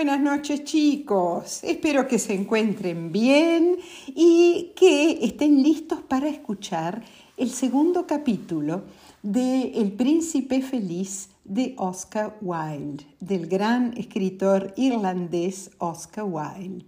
Buenas 0.00 0.22
noches 0.22 0.64
chicos, 0.64 1.62
espero 1.62 2.08
que 2.08 2.18
se 2.18 2.32
encuentren 2.32 3.12
bien 3.12 3.76
y 4.06 4.72
que 4.74 5.22
estén 5.22 5.62
listos 5.62 6.00
para 6.00 6.26
escuchar 6.26 7.04
el 7.36 7.50
segundo 7.50 8.06
capítulo 8.06 8.84
de 9.22 9.72
El 9.74 9.92
príncipe 9.92 10.62
feliz 10.62 11.28
de 11.44 11.74
Oscar 11.76 12.38
Wilde, 12.40 13.04
del 13.20 13.46
gran 13.46 13.94
escritor 13.98 14.72
irlandés 14.78 15.70
Oscar 15.76 16.24
Wilde. 16.24 16.86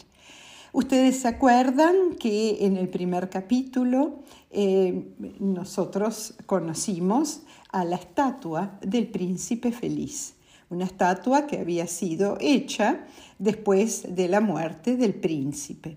Ustedes 0.73 1.19
se 1.19 1.29
acuerdan 1.29 2.15
que 2.19 2.65
en 2.65 2.79
el 2.79 2.89
primer 2.89 3.29
capítulo 3.29 4.21
eh, 4.51 5.05
nosotros 5.39 6.33
conocimos 6.47 7.43
a 7.73 7.85
la 7.85 7.97
estatua 7.97 8.79
del 8.81 9.07
príncipe 9.09 9.71
feliz 9.71 10.33
una 10.73 10.87
estatua 10.87 11.47
que 11.47 11.59
había 11.59 11.87
sido 11.87 12.39
hecha 12.41 13.05
después 13.39 14.15
de 14.15 14.29
la 14.29 14.41
muerte 14.41 14.97
del 14.97 15.15
príncipe. 15.15 15.97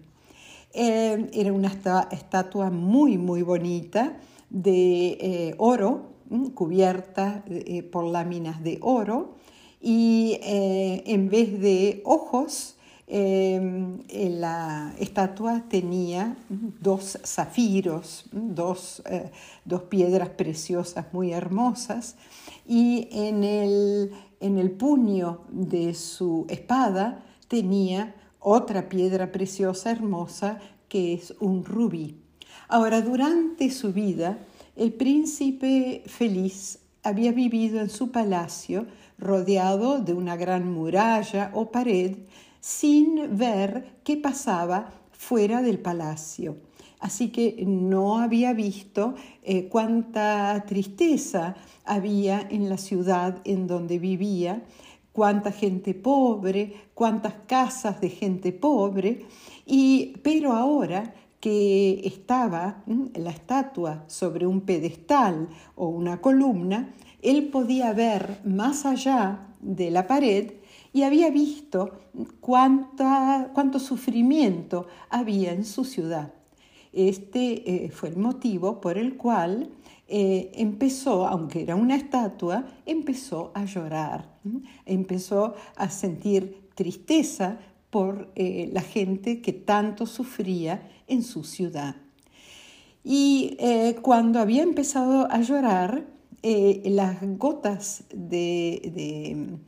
Eh, 0.73 1.29
era 1.31 1.53
una 1.53 1.71
estatua 2.11 2.69
muy, 2.69 3.17
muy 3.17 3.41
bonita 3.43 4.17
de 4.49 5.17
eh, 5.21 5.55
oro, 5.57 6.09
cubierta 6.53 7.45
eh, 7.47 7.81
por 7.83 8.03
láminas 8.03 8.61
de 8.61 8.77
oro, 8.81 9.35
y 9.81 10.39
en 10.41 11.29
vez 11.29 11.61
de 11.61 12.01
ojos, 12.05 12.75
la 13.07 14.95
estatua 14.99 15.63
tenía 15.69 16.35
dos 16.49 17.19
zafiros, 17.23 18.25
dos, 18.31 19.03
dos 19.63 19.83
piedras 19.83 20.29
preciosas 20.29 21.05
muy 21.13 21.33
hermosas, 21.33 22.15
y 22.67 23.07
en 23.11 23.43
el 23.43 24.11
en 24.39 24.57
el 24.57 24.71
puño 24.71 25.41
de 25.49 25.93
su 25.93 26.45
espada 26.49 27.23
tenía 27.47 28.15
otra 28.39 28.89
piedra 28.89 29.31
preciosa 29.31 29.91
hermosa 29.91 30.59
que 30.87 31.13
es 31.13 31.33
un 31.39 31.65
rubí. 31.65 32.21
Ahora, 32.67 33.01
durante 33.01 33.69
su 33.71 33.91
vida, 33.91 34.39
el 34.75 34.93
príncipe 34.93 36.03
feliz 36.05 36.79
había 37.03 37.31
vivido 37.31 37.79
en 37.79 37.89
su 37.89 38.11
palacio 38.11 38.87
rodeado 39.17 39.99
de 39.99 40.13
una 40.13 40.35
gran 40.35 40.71
muralla 40.71 41.51
o 41.53 41.71
pared 41.71 42.17
sin 42.59 43.37
ver 43.37 43.99
qué 44.03 44.17
pasaba 44.17 44.91
fuera 45.11 45.61
del 45.61 45.79
palacio. 45.79 46.57
Así 47.05 47.29
que 47.29 47.63
no 47.67 48.17
había 48.17 48.53
visto 48.53 49.13
eh, 49.43 49.67
cuánta 49.67 50.65
tristeza 50.65 51.55
había 51.85 52.41
en 52.49 52.67
la 52.67 52.79
ciudad 52.79 53.43
en 53.43 53.67
donde 53.67 53.99
vivía, 53.99 54.63
cuánta 55.11 55.51
gente 55.51 55.93
pobre, 55.93 56.73
cuántas 56.95 57.35
casas 57.45 58.01
de 58.01 58.09
gente 58.09 58.51
pobre, 58.53 59.27
y, 59.67 60.17
pero 60.23 60.53
ahora 60.53 61.13
que 61.39 62.01
estaba 62.07 62.83
la 63.13 63.29
estatua 63.29 64.05
sobre 64.07 64.47
un 64.47 64.61
pedestal 64.61 65.47
o 65.75 65.89
una 65.89 66.21
columna, 66.21 66.95
él 67.21 67.49
podía 67.49 67.93
ver 67.93 68.39
más 68.45 68.83
allá 68.83 69.49
de 69.61 69.91
la 69.91 70.07
pared 70.07 70.53
y 70.91 71.03
había 71.03 71.29
visto 71.29 71.99
cuánto 72.39 73.77
sufrimiento 73.77 74.87
había 75.11 75.51
en 75.53 75.65
su 75.65 75.85
ciudad. 75.85 76.33
Este 76.95 77.85
eh, 77.85 77.89
fue 77.89 78.07
el 78.07 78.15
motivo 78.15 78.79
por 78.79 78.97
el 78.97 79.17
cual 79.17 79.69
eh, 80.07 80.49
empezó, 80.53 81.27
aunque 81.27 81.61
era 81.61 81.75
una 81.75 81.97
estatua, 81.97 82.65
empezó 82.85 83.51
a 83.53 83.65
llorar, 83.65 84.39
empezó 84.85 85.55
a 85.75 85.89
sentir 85.89 86.69
tristeza 86.73 87.59
por 87.89 88.31
eh, 88.35 88.69
la 88.71 88.79
gente 88.79 89.41
que 89.41 89.51
tanto 89.51 90.05
sufría 90.05 90.89
en 91.07 91.21
su 91.21 91.43
ciudad. 91.43 91.97
Y 93.03 93.57
cuando 94.01 94.39
había 94.39 94.63
empezado 94.63 95.27
a 95.29 95.39
llorar, 95.41 96.07
las 96.41 97.17
gotas 97.37 98.03
de, 98.11 99.59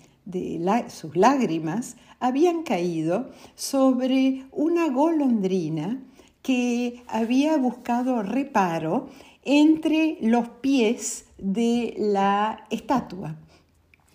sus 0.87 1.15
lágrimas 1.15 1.97
habían 2.19 2.63
caído 2.63 3.29
sobre 3.53 4.47
una 4.51 4.89
golondrina 4.89 6.01
que 6.47 7.03
había 7.07 7.57
buscado 7.57 8.23
reparo 8.23 9.09
entre 9.43 10.17
los 10.21 10.47
pies 10.47 11.25
de 11.37 11.93
la 11.97 12.65
estatua. 12.69 13.35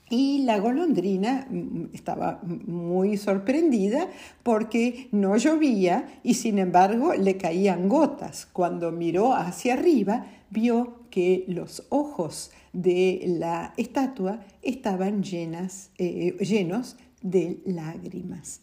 Y 0.08 0.38
la 0.44 0.58
golondrina 0.58 1.46
mm, 1.50 1.88
estaba 1.92 2.40
muy 2.42 3.18
sorprendida 3.18 4.08
porque 4.42 5.08
no 5.12 5.36
llovía 5.36 6.20
y 6.22 6.32
sin 6.32 6.58
embargo 6.58 7.12
le 7.12 7.36
caían 7.36 7.90
gotas. 7.90 8.48
Cuando 8.50 8.92
miró 8.92 9.34
hacia 9.34 9.74
arriba 9.74 10.24
vio 10.48 11.00
que 11.10 11.44
los 11.48 11.84
ojos 11.90 12.50
de 12.72 13.24
la 13.26 13.74
estatua 13.76 14.40
estaban 14.62 15.22
llenas, 15.22 15.90
eh, 15.98 16.34
llenos 16.40 16.96
de 17.20 17.60
lágrimas. 17.66 18.62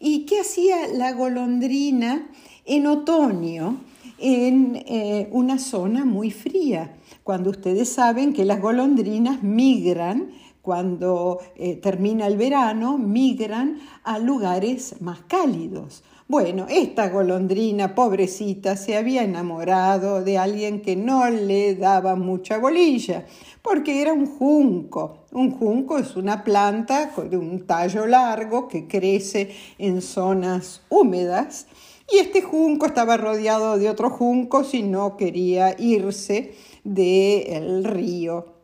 ¿Y 0.00 0.26
qué 0.26 0.40
hacía 0.40 0.88
la 0.88 1.12
golondrina 1.12 2.28
en 2.64 2.86
otoño 2.86 3.80
en 4.18 4.76
eh, 4.76 5.28
una 5.32 5.58
zona 5.58 6.04
muy 6.04 6.30
fría? 6.30 6.96
Cuando 7.22 7.50
ustedes 7.50 7.88
saben 7.88 8.32
que 8.32 8.44
las 8.44 8.60
golondrinas 8.60 9.42
migran, 9.42 10.30
cuando 10.62 11.40
eh, 11.56 11.76
termina 11.76 12.26
el 12.26 12.36
verano, 12.36 12.98
migran 12.98 13.80
a 14.02 14.18
lugares 14.18 15.00
más 15.00 15.20
cálidos. 15.28 16.02
Bueno, 16.26 16.64
esta 16.70 17.10
golondrina, 17.10 17.94
pobrecita, 17.94 18.76
se 18.76 18.96
había 18.96 19.24
enamorado 19.24 20.24
de 20.24 20.38
alguien 20.38 20.80
que 20.80 20.96
no 20.96 21.28
le 21.28 21.74
daba 21.74 22.16
mucha 22.16 22.56
bolilla, 22.56 23.26
porque 23.60 24.00
era 24.00 24.14
un 24.14 24.24
junco. 24.24 25.24
Un 25.32 25.50
junco 25.50 25.98
es 25.98 26.16
una 26.16 26.42
planta 26.42 27.12
de 27.28 27.36
un 27.36 27.66
tallo 27.66 28.06
largo 28.06 28.68
que 28.68 28.88
crece 28.88 29.50
en 29.76 30.00
zonas 30.00 30.80
húmedas 30.88 31.66
y 32.12 32.18
este 32.18 32.42
junco 32.42 32.86
estaba 32.86 33.16
rodeado 33.16 33.78
de 33.78 33.88
otros 33.88 34.12
juncos 34.12 34.74
y 34.74 34.82
no 34.82 35.16
quería 35.16 35.74
irse 35.78 36.54
del 36.84 37.84
río 37.84 38.54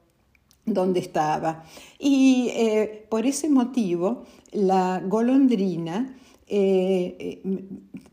donde 0.67 1.01
estaba. 1.01 1.65
Y 1.99 2.51
eh, 2.55 3.07
por 3.09 3.27
ese 3.27 3.49
motivo 3.49 4.25
la 4.53 5.03
golondrina 5.05 6.17
eh, 6.47 7.17
eh, 7.19 7.65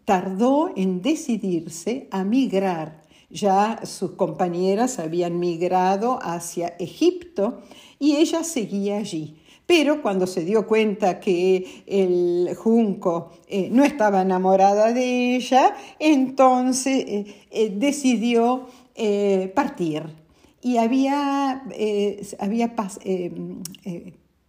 tardó 0.05 0.71
en 0.75 1.01
decidirse 1.01 2.07
a 2.11 2.23
migrar. 2.23 3.03
Ya 3.29 3.81
sus 3.83 4.11
compañeras 4.11 4.99
habían 4.99 5.39
migrado 5.39 6.19
hacia 6.21 6.67
Egipto 6.79 7.61
y 7.99 8.15
ella 8.15 8.43
seguía 8.43 8.97
allí. 8.97 9.37
Pero 9.67 10.01
cuando 10.01 10.25
se 10.25 10.43
dio 10.43 10.65
cuenta 10.65 11.19
que 11.19 11.83
el 11.85 12.55
junco 12.55 13.33
eh, 13.47 13.69
no 13.71 13.83
estaba 13.83 14.23
enamorada 14.23 14.93
de 14.93 15.35
ella, 15.35 15.75
entonces 15.99 17.27
decidió 17.73 18.67
partir. 19.53 20.03
Y 20.61 20.77
había, 20.77 21.63
había, 22.39 22.73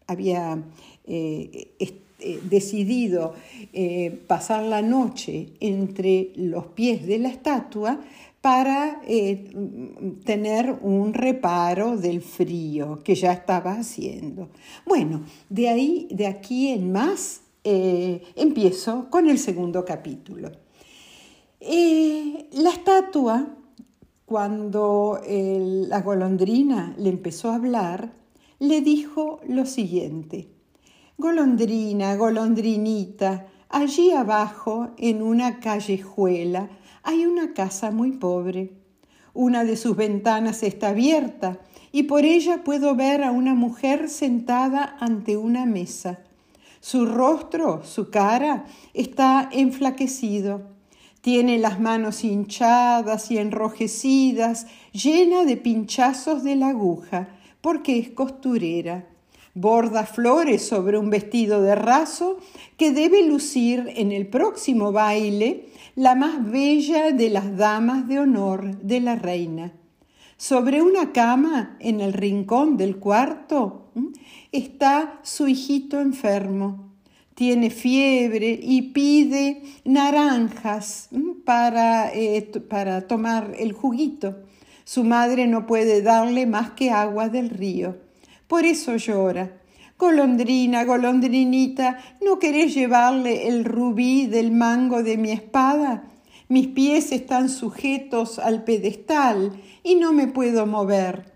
había 0.06 0.62
eh, 1.06 1.68
decidido 2.18 3.34
eh, 3.72 4.22
pasar 4.26 4.64
la 4.64 4.82
noche 4.82 5.52
entre 5.60 6.32
los 6.34 6.66
pies 6.66 7.06
de 7.06 7.18
la 7.18 7.28
estatua 7.28 8.00
para 8.40 9.00
eh, 9.06 9.50
tener 10.24 10.78
un 10.82 11.14
reparo 11.14 11.96
del 11.96 12.20
frío 12.20 13.00
que 13.04 13.14
ya 13.14 13.32
estaba 13.32 13.72
haciendo. 13.72 14.48
Bueno, 14.84 15.22
de 15.48 15.68
ahí, 15.68 16.08
de 16.10 16.26
aquí 16.26 16.68
en 16.68 16.90
más, 16.92 17.42
empiezo 17.64 19.10
con 19.10 19.28
el 19.28 19.38
segundo 19.38 19.84
capítulo. 19.84 20.50
la 21.60 22.70
estatua, 22.70 23.54
cuando 24.24 25.20
la 25.28 26.00
golondrina 26.00 26.94
le 26.96 27.10
empezó 27.10 27.50
a 27.50 27.56
hablar, 27.56 28.14
le 28.58 28.80
dijo 28.80 29.40
lo 29.46 29.66
siguiente. 29.66 30.57
Golondrina, 31.20 32.14
golondrinita, 32.14 33.48
allí 33.68 34.12
abajo, 34.12 34.90
en 34.98 35.20
una 35.20 35.58
callejuela, 35.58 36.68
hay 37.02 37.26
una 37.26 37.54
casa 37.54 37.90
muy 37.90 38.12
pobre. 38.12 38.74
Una 39.34 39.64
de 39.64 39.76
sus 39.76 39.96
ventanas 39.96 40.62
está 40.62 40.90
abierta 40.90 41.58
y 41.90 42.04
por 42.04 42.24
ella 42.24 42.62
puedo 42.62 42.94
ver 42.94 43.24
a 43.24 43.32
una 43.32 43.56
mujer 43.56 44.08
sentada 44.08 44.96
ante 45.00 45.36
una 45.36 45.66
mesa. 45.66 46.20
Su 46.78 47.04
rostro, 47.04 47.82
su 47.84 48.10
cara, 48.10 48.66
está 48.94 49.48
enflaquecido. 49.50 50.68
Tiene 51.20 51.58
las 51.58 51.80
manos 51.80 52.22
hinchadas 52.22 53.32
y 53.32 53.38
enrojecidas, 53.38 54.68
llena 54.92 55.44
de 55.44 55.56
pinchazos 55.56 56.44
de 56.44 56.54
la 56.54 56.68
aguja, 56.68 57.30
porque 57.60 57.98
es 57.98 58.10
costurera. 58.10 59.17
Borda 59.60 60.04
flores 60.04 60.66
sobre 60.66 60.98
un 60.98 61.10
vestido 61.10 61.62
de 61.62 61.74
raso 61.74 62.38
que 62.76 62.92
debe 62.92 63.26
lucir 63.26 63.92
en 63.96 64.12
el 64.12 64.26
próximo 64.28 64.92
baile 64.92 65.66
la 65.96 66.14
más 66.14 66.48
bella 66.48 67.10
de 67.10 67.28
las 67.28 67.56
damas 67.56 68.06
de 68.06 68.20
honor 68.20 68.76
de 68.78 69.00
la 69.00 69.16
reina. 69.16 69.72
Sobre 70.36 70.80
una 70.80 71.12
cama 71.12 71.76
en 71.80 72.00
el 72.00 72.12
rincón 72.12 72.76
del 72.76 72.98
cuarto 72.98 73.90
está 74.52 75.18
su 75.24 75.48
hijito 75.48 76.00
enfermo. 76.00 76.92
Tiene 77.34 77.70
fiebre 77.70 78.58
y 78.62 78.82
pide 78.92 79.62
naranjas 79.84 81.08
para, 81.44 82.12
eh, 82.14 82.42
para 82.68 83.08
tomar 83.08 83.54
el 83.58 83.72
juguito. 83.72 84.36
Su 84.84 85.02
madre 85.02 85.48
no 85.48 85.66
puede 85.66 86.02
darle 86.02 86.46
más 86.46 86.70
que 86.70 86.90
agua 86.90 87.28
del 87.28 87.50
río. 87.50 88.07
Por 88.48 88.64
eso 88.64 88.96
llora. 88.96 89.52
Golondrina, 89.98 90.84
golondrinita, 90.84 91.98
¿no 92.24 92.38
querés 92.38 92.74
llevarle 92.74 93.46
el 93.48 93.64
rubí 93.64 94.26
del 94.26 94.52
mango 94.52 95.02
de 95.02 95.18
mi 95.18 95.32
espada? 95.32 96.04
Mis 96.48 96.68
pies 96.68 97.12
están 97.12 97.50
sujetos 97.50 98.38
al 98.38 98.64
pedestal 98.64 99.60
y 99.84 99.96
no 99.96 100.14
me 100.14 100.28
puedo 100.28 100.66
mover. 100.66 101.34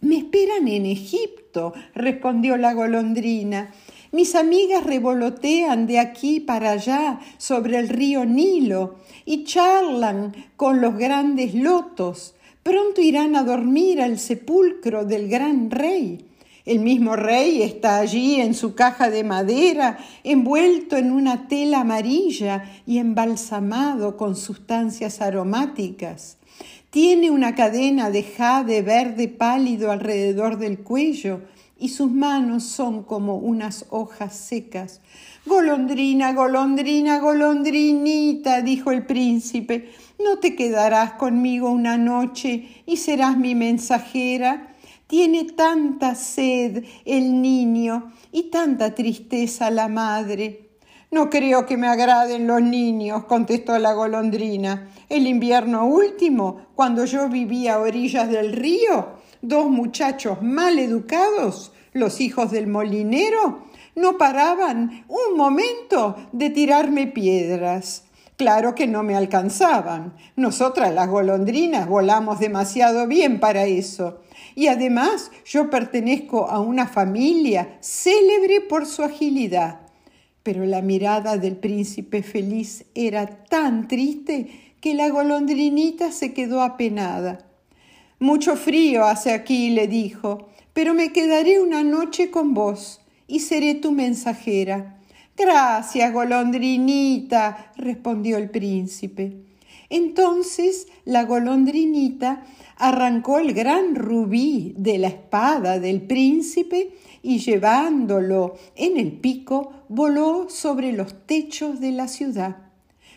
Me 0.00 0.16
esperan 0.16 0.66
en 0.66 0.86
Egipto, 0.86 1.74
respondió 1.94 2.56
la 2.56 2.72
golondrina. 2.72 3.74
Mis 4.12 4.34
amigas 4.34 4.84
revolotean 4.84 5.86
de 5.86 5.98
aquí 5.98 6.40
para 6.40 6.70
allá 6.70 7.20
sobre 7.36 7.78
el 7.78 7.90
río 7.90 8.24
Nilo 8.24 8.96
y 9.26 9.44
charlan 9.44 10.34
con 10.56 10.80
los 10.80 10.96
grandes 10.96 11.54
lotos. 11.54 12.34
Pronto 12.62 13.02
irán 13.02 13.36
a 13.36 13.42
dormir 13.42 14.00
al 14.00 14.18
sepulcro 14.18 15.04
del 15.04 15.28
gran 15.28 15.70
rey. 15.70 16.29
El 16.70 16.78
mismo 16.78 17.16
rey 17.16 17.62
está 17.62 17.98
allí 17.98 18.40
en 18.40 18.54
su 18.54 18.76
caja 18.76 19.10
de 19.10 19.24
madera, 19.24 19.98
envuelto 20.22 20.96
en 20.96 21.10
una 21.10 21.48
tela 21.48 21.80
amarilla 21.80 22.62
y 22.86 22.98
embalsamado 22.98 24.16
con 24.16 24.36
sustancias 24.36 25.20
aromáticas. 25.20 26.38
Tiene 26.90 27.32
una 27.32 27.56
cadena 27.56 28.12
de 28.12 28.22
jade 28.22 28.82
verde 28.82 29.26
pálido 29.26 29.90
alrededor 29.90 30.58
del 30.58 30.78
cuello 30.78 31.40
y 31.76 31.88
sus 31.88 32.12
manos 32.12 32.62
son 32.62 33.02
como 33.02 33.34
unas 33.38 33.86
hojas 33.90 34.36
secas. 34.36 35.00
Golondrina, 35.46 36.32
golondrina, 36.34 37.18
golondrinita, 37.18 38.62
dijo 38.62 38.92
el 38.92 39.06
príncipe, 39.06 39.90
¿no 40.24 40.38
te 40.38 40.54
quedarás 40.54 41.14
conmigo 41.14 41.68
una 41.68 41.98
noche 41.98 42.68
y 42.86 42.98
serás 42.98 43.36
mi 43.36 43.56
mensajera? 43.56 44.69
Tiene 45.10 45.42
tanta 45.42 46.14
sed 46.14 46.84
el 47.04 47.42
niño 47.42 48.12
y 48.30 48.44
tanta 48.44 48.94
tristeza 48.94 49.68
la 49.68 49.88
madre. 49.88 50.70
No 51.10 51.30
creo 51.30 51.66
que 51.66 51.76
me 51.76 51.88
agraden 51.88 52.46
los 52.46 52.62
niños, 52.62 53.24
contestó 53.24 53.76
la 53.80 53.92
golondrina. 53.92 54.88
El 55.08 55.26
invierno 55.26 55.84
último, 55.86 56.68
cuando 56.76 57.06
yo 57.06 57.28
vivía 57.28 57.74
a 57.74 57.80
orillas 57.80 58.30
del 58.30 58.52
río, 58.52 59.14
dos 59.42 59.68
muchachos 59.68 60.42
mal 60.42 60.78
educados, 60.78 61.72
los 61.92 62.20
hijos 62.20 62.52
del 62.52 62.68
molinero, 62.68 63.64
no 63.96 64.16
paraban 64.16 65.06
un 65.08 65.36
momento 65.36 66.14
de 66.30 66.50
tirarme 66.50 67.08
piedras. 67.08 68.04
Claro 68.36 68.76
que 68.76 68.86
no 68.86 69.02
me 69.02 69.16
alcanzaban. 69.16 70.14
Nosotras 70.36 70.94
las 70.94 71.08
golondrinas 71.08 71.88
volamos 71.88 72.38
demasiado 72.38 73.08
bien 73.08 73.40
para 73.40 73.64
eso. 73.64 74.20
Y 74.54 74.66
además 74.66 75.30
yo 75.44 75.70
pertenezco 75.70 76.48
a 76.48 76.60
una 76.60 76.86
familia 76.86 77.78
célebre 77.80 78.60
por 78.60 78.86
su 78.86 79.02
agilidad. 79.02 79.80
Pero 80.42 80.64
la 80.64 80.82
mirada 80.82 81.36
del 81.36 81.56
príncipe 81.56 82.22
feliz 82.22 82.84
era 82.94 83.26
tan 83.26 83.88
triste 83.88 84.74
que 84.80 84.94
la 84.94 85.08
golondrinita 85.10 86.12
se 86.12 86.32
quedó 86.32 86.62
apenada. 86.62 87.46
Mucho 88.18 88.56
frío 88.56 89.04
hace 89.04 89.32
aquí, 89.32 89.70
le 89.70 89.86
dijo, 89.86 90.48
pero 90.72 90.94
me 90.94 91.12
quedaré 91.12 91.60
una 91.60 91.82
noche 91.82 92.30
con 92.30 92.54
vos 92.54 93.00
y 93.26 93.40
seré 93.40 93.74
tu 93.74 93.92
mensajera. 93.92 94.98
Gracias, 95.36 96.12
golondrinita, 96.12 97.72
respondió 97.76 98.36
el 98.36 98.50
príncipe. 98.50 99.49
Entonces 99.90 100.86
la 101.04 101.24
golondrinita 101.24 102.44
arrancó 102.76 103.38
el 103.38 103.52
gran 103.52 103.96
rubí 103.96 104.74
de 104.78 104.98
la 104.98 105.08
espada 105.08 105.78
del 105.78 106.00
príncipe 106.02 106.94
y 107.22 107.38
llevándolo 107.40 108.54
en 108.76 108.96
el 108.96 109.12
pico 109.12 109.72
voló 109.88 110.48
sobre 110.48 110.92
los 110.92 111.26
techos 111.26 111.80
de 111.80 111.92
la 111.92 112.08
ciudad. 112.08 112.56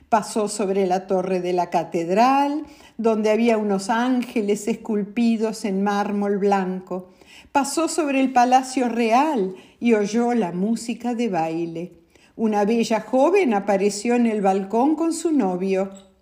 Pasó 0.09 0.47
sobre 0.47 0.85
la 0.85 1.07
torre 1.07 1.39
de 1.41 1.53
la 1.53 1.69
catedral, 1.69 2.65
donde 2.97 3.31
había 3.31 3.57
unos 3.57 3.89
ángeles 3.89 4.67
esculpidos 4.67 5.65
en 5.65 5.83
mármol 5.83 6.37
blanco. 6.37 7.09
Pasó 7.51 7.87
sobre 7.87 8.19
el 8.19 8.31
palacio 8.31 8.89
real 8.89 9.55
y 9.79 9.93
oyó 9.93 10.33
la 10.33 10.51
música 10.51 11.15
de 11.15 11.29
baile. 11.29 11.93
Una 12.35 12.65
bella 12.65 13.01
joven 13.01 13.53
apareció 13.53 14.15
en 14.15 14.27
el 14.27 14.41
balcón 14.41 14.95
con 14.95 15.13
su 15.13 15.31
novio. 15.31 16.12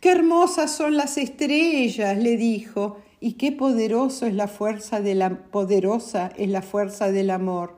Qué 0.00 0.10
hermosas 0.12 0.70
son 0.72 0.96
las 0.96 1.16
estrellas, 1.16 2.18
le 2.18 2.36
dijo, 2.36 2.98
y 3.18 3.32
qué 3.32 3.50
poderoso 3.50 4.26
es 4.26 4.34
la 4.34 4.46
fuerza 4.46 5.00
de 5.00 5.14
la 5.14 5.30
poderosa 5.30 6.30
es 6.36 6.50
la 6.50 6.60
fuerza 6.60 7.10
del 7.10 7.30
amor. 7.30 7.76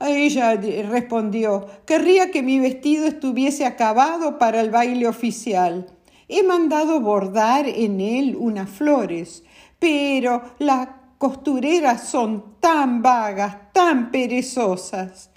Ella 0.00 0.54
respondió, 0.54 1.66
querría 1.84 2.30
que 2.30 2.42
mi 2.42 2.58
vestido 2.58 3.06
estuviese 3.06 3.66
acabado 3.66 4.38
para 4.38 4.60
el 4.60 4.70
baile 4.70 5.06
oficial. 5.08 5.86
He 6.28 6.42
mandado 6.44 7.00
bordar 7.00 7.66
en 7.68 8.00
él 8.00 8.36
unas 8.36 8.70
flores, 8.70 9.42
pero 9.78 10.42
las 10.58 10.88
costureras 11.18 12.08
son 12.08 12.56
tan 12.60 13.02
vagas, 13.02 13.72
tan 13.72 14.10
perezosas. 14.10 15.30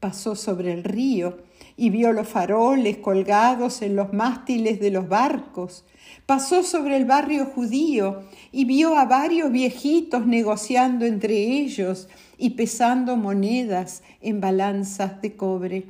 Pasó 0.00 0.34
sobre 0.34 0.72
el 0.72 0.82
río 0.82 1.38
y 1.76 1.90
vio 1.90 2.12
los 2.12 2.28
faroles 2.28 2.98
colgados 2.98 3.82
en 3.82 3.96
los 3.96 4.12
mástiles 4.12 4.80
de 4.80 4.90
los 4.90 5.08
barcos. 5.08 5.84
Pasó 6.26 6.62
sobre 6.62 6.96
el 6.96 7.04
barrio 7.04 7.46
judío 7.46 8.22
y 8.50 8.64
vio 8.64 8.96
a 8.96 9.04
varios 9.04 9.50
viejitos 9.50 10.26
negociando 10.26 11.04
entre 11.04 11.34
ellos 11.34 12.08
y 12.38 12.50
pesando 12.50 13.16
monedas 13.16 14.02
en 14.20 14.40
balanzas 14.40 15.20
de 15.22 15.36
cobre. 15.36 15.86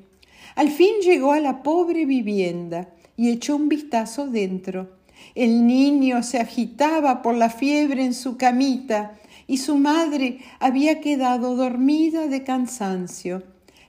Al 0.54 0.70
fin 0.70 0.96
llegó 1.02 1.32
a 1.32 1.40
la 1.40 1.62
pobre 1.62 2.06
vivienda 2.06 2.88
y 3.16 3.30
echó 3.30 3.56
un 3.56 3.68
vistazo 3.68 4.26
dentro. 4.26 4.90
El 5.34 5.66
niño 5.66 6.22
se 6.22 6.38
agitaba 6.38 7.22
por 7.22 7.34
la 7.34 7.48
fiebre 7.48 8.04
en 8.04 8.14
su 8.14 8.36
camita 8.36 9.18
y 9.46 9.58
su 9.58 9.76
madre 9.76 10.38
había 10.60 11.00
quedado 11.00 11.56
dormida 11.56 12.26
de 12.26 12.42
cansancio. 12.42 13.42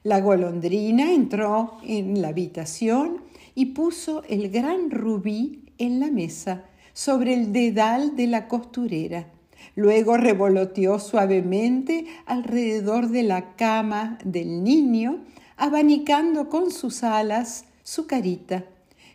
La 0.04 0.20
golondrina 0.20 1.14
entró 1.14 1.78
en 1.82 2.22
la 2.22 2.28
habitación 2.28 3.22
y 3.56 3.68
puso 3.68 4.24
el 4.28 4.50
gran 4.50 4.92
rubí 4.92 5.64
en 5.78 6.02
la 6.02 6.12
mesa, 6.12 6.66
sobre 6.92 7.34
el 7.34 7.54
dedal 7.54 8.18
de 8.18 8.28
la 8.28 8.50
costurera. 8.50 9.32
Luego 9.76 10.18
revoloteó 10.18 11.00
suavemente 11.00 12.06
alrededor 12.26 13.08
de 13.10 13.24
la 13.24 13.56
cama 13.56 14.18
del 14.26 14.64
niño, 14.64 15.24
abanicando 15.56 16.50
con 16.50 16.72
sus 16.72 17.04
alas 17.04 17.66
su 17.84 18.06
carita. 18.06 18.66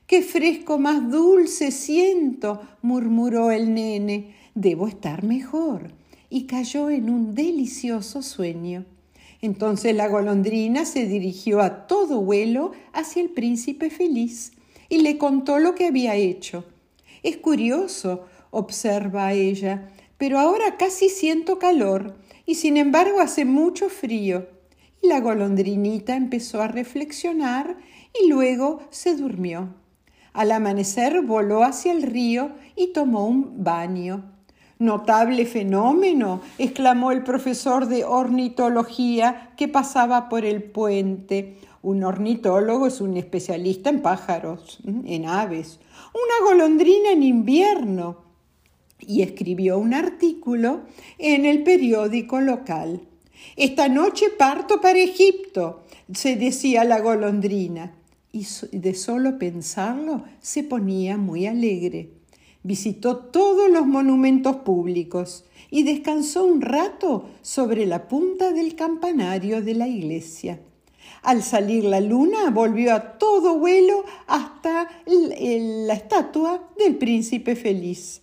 ¡Qué 0.06 0.22
fresco 0.22 0.78
más 0.78 1.10
dulce 1.10 1.70
siento! 1.70 2.62
murmuró 2.80 3.50
el 3.50 3.74
nene. 3.74 4.34
Debo 4.54 4.88
estar 4.88 5.22
mejor. 5.22 5.92
Y 6.30 6.44
cayó 6.44 6.88
en 6.88 7.10
un 7.10 7.34
delicioso 7.34 8.22
sueño. 8.22 8.86
Entonces 9.40 9.94
la 9.94 10.08
golondrina 10.08 10.84
se 10.84 11.06
dirigió 11.06 11.60
a 11.60 11.86
todo 11.86 12.20
vuelo 12.20 12.72
hacia 12.92 13.22
el 13.22 13.30
príncipe 13.30 13.90
feliz 13.90 14.52
y 14.88 15.02
le 15.02 15.18
contó 15.18 15.58
lo 15.58 15.74
que 15.74 15.86
había 15.86 16.16
hecho. 16.16 16.64
Es 17.22 17.36
curioso, 17.36 18.26
observa 18.50 19.32
ella, 19.32 19.90
pero 20.16 20.38
ahora 20.38 20.76
casi 20.76 21.08
siento 21.08 21.58
calor 21.58 22.16
y 22.46 22.56
sin 22.56 22.76
embargo 22.76 23.20
hace 23.20 23.44
mucho 23.44 23.88
frío. 23.88 24.48
Y 25.02 25.06
la 25.06 25.20
golondrinita 25.20 26.16
empezó 26.16 26.60
a 26.60 26.68
reflexionar 26.68 27.76
y 28.20 28.28
luego 28.28 28.80
se 28.90 29.14
durmió. 29.14 29.74
Al 30.32 30.50
amanecer 30.50 31.22
voló 31.22 31.62
hacia 31.62 31.92
el 31.92 32.02
río 32.02 32.52
y 32.74 32.92
tomó 32.92 33.26
un 33.26 33.62
baño. 33.62 34.37
Notable 34.78 35.44
fenómeno, 35.44 36.40
exclamó 36.56 37.10
el 37.10 37.24
profesor 37.24 37.86
de 37.86 38.04
ornitología 38.04 39.52
que 39.56 39.66
pasaba 39.66 40.28
por 40.28 40.44
el 40.44 40.62
puente. 40.62 41.58
Un 41.82 42.04
ornitólogo 42.04 42.86
es 42.86 43.00
un 43.00 43.16
especialista 43.16 43.90
en 43.90 44.02
pájaros, 44.02 44.78
en 44.84 45.26
aves. 45.26 45.80
Una 46.12 46.48
golondrina 46.48 47.10
en 47.10 47.24
invierno. 47.24 48.18
Y 49.00 49.22
escribió 49.22 49.78
un 49.78 49.94
artículo 49.94 50.82
en 51.18 51.44
el 51.44 51.64
periódico 51.64 52.40
local. 52.40 53.00
Esta 53.56 53.88
noche 53.88 54.30
parto 54.30 54.80
para 54.80 54.98
Egipto, 54.98 55.84
se 56.12 56.36
decía 56.36 56.84
la 56.84 57.00
golondrina, 57.00 57.94
y 58.32 58.46
de 58.72 58.94
solo 58.94 59.38
pensarlo 59.38 60.24
se 60.40 60.62
ponía 60.62 61.16
muy 61.16 61.46
alegre. 61.46 62.17
Visitó 62.62 63.16
todos 63.16 63.70
los 63.70 63.86
monumentos 63.86 64.56
públicos 64.56 65.44
y 65.70 65.84
descansó 65.84 66.44
un 66.44 66.60
rato 66.60 67.28
sobre 67.42 67.86
la 67.86 68.08
punta 68.08 68.52
del 68.52 68.74
campanario 68.74 69.62
de 69.62 69.74
la 69.74 69.86
iglesia. 69.86 70.60
Al 71.22 71.42
salir 71.42 71.84
la 71.84 72.00
luna 72.00 72.50
volvió 72.50 72.94
a 72.94 73.18
todo 73.18 73.58
vuelo 73.58 74.04
hasta 74.26 74.88
la 75.06 75.94
estatua 75.94 76.68
del 76.78 76.96
príncipe 76.96 77.56
feliz. 77.56 78.22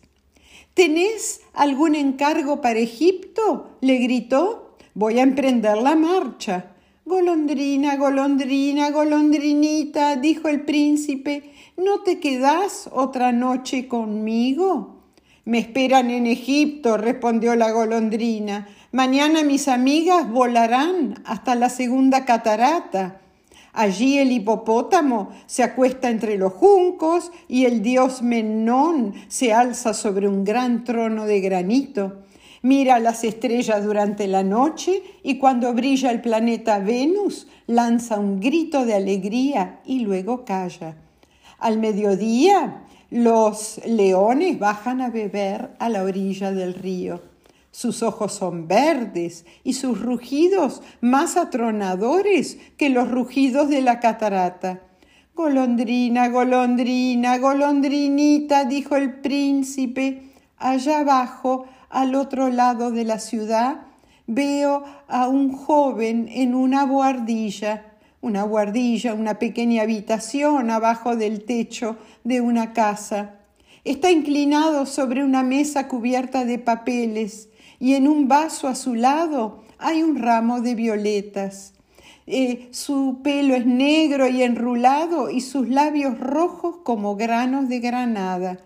¿Tenés 0.73 1.41
algún 1.53 1.95
encargo 1.95 2.61
para 2.61 2.79
Egipto? 2.79 3.77
le 3.81 3.97
gritó. 3.97 4.75
Voy 4.93 5.19
a 5.19 5.23
emprender 5.23 5.77
la 5.77 5.95
marcha. 5.95 6.74
Golondrina, 7.07 7.97
golondrina, 7.97 8.89
golondrinita, 8.89 10.15
dijo 10.15 10.47
el 10.47 10.61
príncipe, 10.61 11.53
¿no 11.77 12.01
te 12.01 12.19
quedás 12.19 12.89
otra 12.91 13.31
noche 13.31 13.87
conmigo? 13.87 15.03
Me 15.45 15.59
esperan 15.59 16.09
en 16.09 16.25
Egipto, 16.25 16.97
respondió 16.97 17.55
la 17.55 17.69
golondrina. 17.69 18.67
Mañana 18.91 19.43
mis 19.43 19.67
amigas 19.67 20.27
volarán 20.31 21.21
hasta 21.25 21.53
la 21.53 21.69
segunda 21.69 22.25
catarata. 22.25 23.21
Allí 23.71 24.17
el 24.17 24.31
hipopótamo 24.31 25.29
se 25.45 25.61
acuesta 25.61 26.09
entre 26.09 26.39
los 26.39 26.53
juncos 26.53 27.31
y 27.47 27.65
el 27.65 27.83
dios 27.83 28.23
Menón 28.23 29.13
se 29.27 29.53
alza 29.53 29.93
sobre 29.93 30.27
un 30.27 30.43
gran 30.43 30.83
trono 30.83 31.27
de 31.27 31.39
granito. 31.39 32.24
Mira 32.65 32.97
las 32.97 33.23
estrellas 33.23 33.83
durante 33.83 34.25
la 34.25 34.41
noche 34.41 35.03
y 35.21 35.37
cuando 35.37 35.71
brilla 35.75 36.09
el 36.09 36.19
planeta 36.19 36.79
Venus 36.79 37.45
lanza 37.67 38.17
un 38.17 38.39
grito 38.39 38.87
de 38.87 38.95
alegría 38.95 39.81
y 39.85 39.99
luego 39.99 40.45
calla. 40.45 40.97
Al 41.59 41.77
mediodía 41.77 42.81
los 43.11 43.79
leones 43.85 44.57
bajan 44.57 45.01
a 45.01 45.11
beber 45.11 45.75
a 45.77 45.89
la 45.89 46.01
orilla 46.01 46.51
del 46.53 46.73
río. 46.73 47.21
Sus 47.69 48.01
ojos 48.01 48.33
son 48.33 48.67
verdes 48.67 49.45
y 49.63 49.73
sus 49.73 50.01
rugidos 50.01 50.81
más 51.01 51.37
atronadores 51.37 52.57
que 52.77 52.89
los 52.89 53.11
rugidos 53.11 53.69
de 53.69 53.81
la 53.81 53.99
catarata. 53.99 54.81
Golondrina, 55.35 56.29
golondrina, 56.29 57.37
golondrinita, 57.37 58.65
dijo 58.65 58.95
el 58.95 59.21
príncipe, 59.21 60.31
allá 60.57 61.01
abajo, 61.01 61.67
al 61.89 62.15
otro 62.15 62.49
lado 62.49 62.91
de 62.91 63.03
la 63.03 63.19
ciudad, 63.19 63.81
veo 64.27 64.83
a 65.07 65.27
un 65.27 65.53
joven 65.53 66.27
en 66.29 66.55
una 66.55 66.83
guardilla, 66.85 67.93
una 68.21 68.43
guardilla, 68.43 69.13
una 69.13 69.37
pequeña 69.37 69.83
habitación 69.83 70.71
abajo 70.71 71.15
del 71.15 71.45
techo 71.45 71.97
de 72.23 72.41
una 72.41 72.73
casa. 72.73 73.35
Está 73.83 74.09
inclinado 74.09 74.87
sobre 74.87 75.23
una 75.23 75.43
mesa 75.43 75.87
cubierta 75.87 76.43
de 76.43 76.57
papeles 76.57 77.49
y 77.79 77.93
en 77.93 78.07
un 78.07 78.27
vaso 78.27 78.67
a 78.67 78.75
su 78.75 78.95
lado 78.95 79.63
hay 79.77 80.01
un 80.01 80.17
ramo 80.17 80.61
de 80.61 80.73
violetas. 80.73 81.73
Eh, 82.27 82.69
su 82.71 83.19
pelo 83.23 83.53
es 83.53 83.67
negro 83.67 84.27
y 84.27 84.41
enrulado 84.41 85.29
y 85.29 85.41
sus 85.41 85.69
labios 85.69 86.19
rojos 86.19 86.77
como 86.83 87.15
granos 87.15 87.69
de 87.69 87.79
granada. 87.79 88.57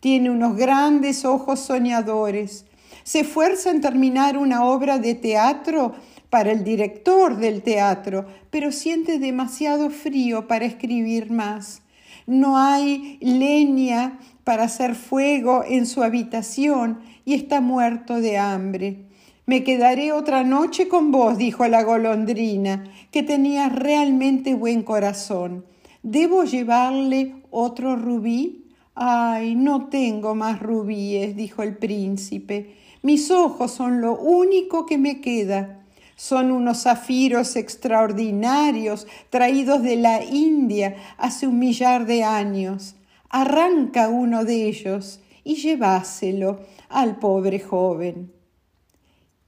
Tiene 0.00 0.30
unos 0.30 0.56
grandes 0.56 1.24
ojos 1.26 1.60
soñadores. 1.60 2.64
Se 3.04 3.20
esfuerza 3.20 3.70
en 3.70 3.82
terminar 3.82 4.38
una 4.38 4.64
obra 4.64 4.98
de 4.98 5.14
teatro 5.14 5.94
para 6.30 6.52
el 6.52 6.64
director 6.64 7.36
del 7.36 7.62
teatro, 7.62 8.26
pero 8.50 8.72
siente 8.72 9.18
demasiado 9.18 9.90
frío 9.90 10.48
para 10.48 10.64
escribir 10.64 11.30
más. 11.30 11.82
No 12.26 12.56
hay 12.56 13.18
leña 13.20 14.18
para 14.44 14.64
hacer 14.64 14.94
fuego 14.94 15.64
en 15.66 15.86
su 15.86 16.02
habitación 16.02 17.00
y 17.24 17.34
está 17.34 17.60
muerto 17.60 18.20
de 18.20 18.38
hambre. 18.38 19.04
Me 19.44 19.64
quedaré 19.64 20.12
otra 20.12 20.44
noche 20.44 20.88
con 20.88 21.10
vos, 21.10 21.36
dijo 21.36 21.66
la 21.66 21.82
golondrina, 21.82 22.84
que 23.10 23.22
tenía 23.22 23.68
realmente 23.68 24.54
buen 24.54 24.82
corazón. 24.82 25.64
¿Debo 26.02 26.44
llevarle 26.44 27.34
otro 27.50 27.96
rubí? 27.96 28.59
Ay, 29.02 29.54
no 29.54 29.88
tengo 29.88 30.34
más 30.34 30.60
rubíes, 30.60 31.34
dijo 31.34 31.62
el 31.62 31.74
príncipe. 31.78 32.74
Mis 33.00 33.30
ojos 33.30 33.70
son 33.70 34.02
lo 34.02 34.12
único 34.12 34.84
que 34.84 34.98
me 34.98 35.22
queda. 35.22 35.86
Son 36.16 36.50
unos 36.50 36.82
zafiros 36.82 37.56
extraordinarios 37.56 39.06
traídos 39.30 39.82
de 39.82 39.96
la 39.96 40.22
India 40.22 40.96
hace 41.16 41.46
un 41.46 41.58
millar 41.58 42.04
de 42.04 42.24
años. 42.24 42.94
Arranca 43.30 44.10
uno 44.10 44.44
de 44.44 44.66
ellos 44.66 45.20
y 45.44 45.54
lleváselo 45.54 46.60
al 46.90 47.16
pobre 47.16 47.58
joven. 47.58 48.30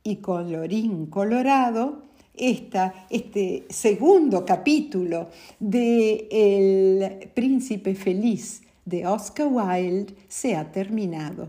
Y 0.03 0.17
colorín 0.17 1.05
colorado, 1.05 2.05
este 2.33 3.67
segundo 3.69 4.47
capítulo 4.47 5.29
de 5.61 6.27
El 6.31 7.29
príncipe 7.35 7.95
feliz 7.95 8.63
de 8.85 9.07
Oscar 9.07 9.49
Wilde 9.51 10.15
se 10.29 10.57
ha 10.57 10.73
terminado. 10.73 11.49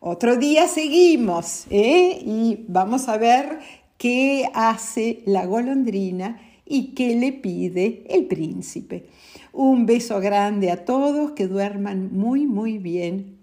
Otro 0.00 0.36
día 0.36 0.66
seguimos 0.66 1.66
¿eh? 1.70 2.18
y 2.24 2.64
vamos 2.68 3.08
a 3.08 3.18
ver 3.18 3.58
qué 3.98 4.48
hace 4.54 5.22
la 5.26 5.44
golondrina 5.44 6.40
y 6.64 6.94
qué 6.94 7.16
le 7.16 7.32
pide 7.32 8.04
el 8.08 8.26
príncipe. 8.26 9.06
Un 9.52 9.84
beso 9.84 10.20
grande 10.20 10.70
a 10.70 10.84
todos, 10.84 11.32
que 11.32 11.48
duerman 11.48 12.10
muy, 12.12 12.46
muy 12.46 12.78
bien 12.78 13.39